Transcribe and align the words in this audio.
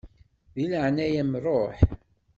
Di 0.53 0.65
leɛnaya-m 0.71 1.33
ṛuḥ! 1.43 1.77